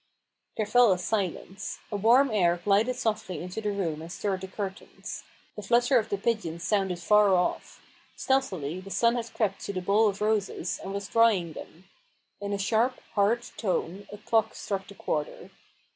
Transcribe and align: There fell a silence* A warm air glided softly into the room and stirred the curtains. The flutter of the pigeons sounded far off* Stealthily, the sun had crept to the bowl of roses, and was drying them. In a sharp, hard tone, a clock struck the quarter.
There 0.57 0.65
fell 0.65 0.91
a 0.91 0.97
silence* 0.97 1.77
A 1.91 1.95
warm 1.95 2.31
air 2.31 2.59
glided 2.65 2.95
softly 2.95 3.39
into 3.39 3.61
the 3.61 3.71
room 3.71 4.01
and 4.01 4.11
stirred 4.11 4.41
the 4.41 4.47
curtains. 4.47 5.23
The 5.55 5.61
flutter 5.61 5.99
of 5.99 6.09
the 6.09 6.17
pigeons 6.17 6.63
sounded 6.63 6.97
far 6.97 7.35
off* 7.35 7.79
Stealthily, 8.15 8.79
the 8.79 8.89
sun 8.89 9.15
had 9.15 9.31
crept 9.31 9.63
to 9.65 9.73
the 9.73 9.79
bowl 9.83 10.07
of 10.07 10.19
roses, 10.19 10.79
and 10.81 10.91
was 10.91 11.07
drying 11.07 11.53
them. 11.53 11.83
In 12.39 12.51
a 12.51 12.57
sharp, 12.57 12.99
hard 13.13 13.43
tone, 13.57 14.07
a 14.11 14.17
clock 14.17 14.55
struck 14.55 14.87
the 14.87 14.95
quarter. 14.95 15.51